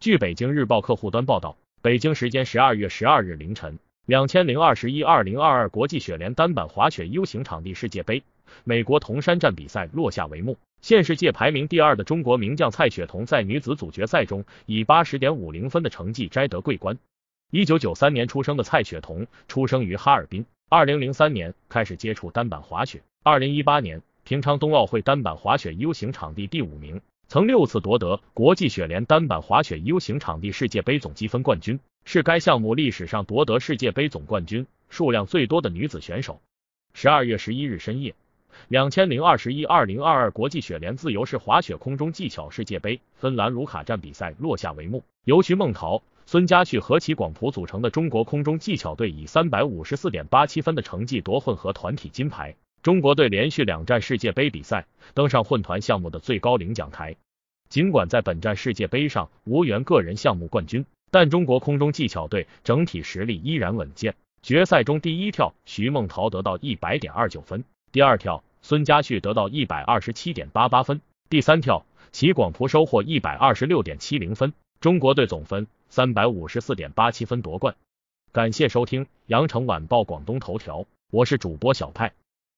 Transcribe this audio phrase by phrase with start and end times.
[0.00, 8.22] 据北京日报客户端报道，北京时间十二月十二日凌晨，两千零二十一二零二二国际雪联单板滑雪 U 型场地世界杯
[8.62, 10.56] 美国铜山站比赛落下帷幕。
[10.80, 16.96] 现世界排名第二的中国名将蔡雪桐在女子组决赛中以八十点五零分的成绩摘得桂冠。
[17.50, 20.46] 一九九三年出生的蔡雪桐，出生于哈尔滨。
[20.68, 23.02] 二零零三年开始接触单板滑雪。
[23.24, 27.00] 二零一八年平昌冬奥会单板滑雪 U 型场地第五名，
[27.30, 36.40] 曾六次夺得国际雪联单板滑雪 U 型场地世界杯总积分冠军，是该项目历史上夺得世界杯总冠军数量最多的女子选手。
[36.94, 38.14] 十二月十一日深夜，
[38.68, 46.02] 两千零二十一二零二二国际雪联自由式滑雪空中技巧世界杯芬兰卢卡站比赛落下帷幕，由徐梦桃。
[46.24, 52.56] 孙佳旭和齐广璞组成的中国空中技巧队以三百五十四点八七分的成绩夺混合团体金牌。
[52.80, 57.16] 中国队连续两站世界杯比赛登上混团项目的最高领奖台。
[57.68, 64.14] 尽管在本站世界杯上无缘个人项目冠军，但中国空中技巧队整体实力依然稳健。
[64.42, 67.60] 决赛中第一跳，徐梦桃得到一百点二九分；
[67.92, 74.52] 第二跳，孙佳旭得到一百二十七点八八分；第三跳，齐广璞收获一百二十六点七零分。
[74.80, 75.66] 中国队总分。
[75.90, 77.74] 三百五十四点八七分夺冠。
[78.30, 82.12] 感谢收听羊城晚报广东头条，我是主播小派。